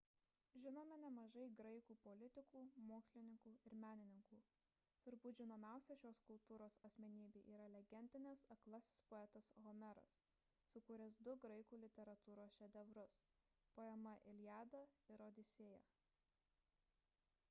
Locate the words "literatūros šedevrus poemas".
11.85-14.27